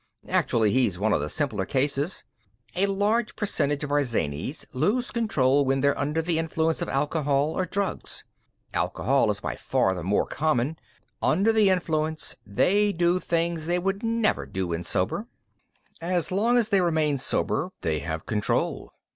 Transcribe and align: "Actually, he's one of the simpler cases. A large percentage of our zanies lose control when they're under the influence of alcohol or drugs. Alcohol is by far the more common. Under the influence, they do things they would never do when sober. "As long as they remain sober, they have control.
"Actually, 0.29 0.71
he's 0.71 0.97
one 0.97 1.13
of 1.13 1.21
the 1.21 1.29
simpler 1.29 1.63
cases. 1.63 2.23
A 2.75 2.87
large 2.87 3.35
percentage 3.35 3.83
of 3.83 3.91
our 3.91 4.03
zanies 4.03 4.65
lose 4.73 5.11
control 5.11 5.63
when 5.63 5.81
they're 5.81 5.95
under 5.95 6.23
the 6.23 6.39
influence 6.39 6.81
of 6.81 6.89
alcohol 6.89 7.55
or 7.55 7.67
drugs. 7.67 8.23
Alcohol 8.73 9.29
is 9.29 9.41
by 9.41 9.55
far 9.55 9.93
the 9.93 10.01
more 10.01 10.25
common. 10.25 10.79
Under 11.21 11.53
the 11.53 11.69
influence, 11.69 12.35
they 12.47 12.91
do 12.91 13.19
things 13.19 13.67
they 13.67 13.77
would 13.77 14.01
never 14.01 14.47
do 14.47 14.69
when 14.69 14.83
sober. 14.83 15.27
"As 16.01 16.31
long 16.31 16.57
as 16.57 16.69
they 16.69 16.81
remain 16.81 17.19
sober, 17.19 17.69
they 17.81 17.99
have 17.99 18.25
control. 18.25 18.93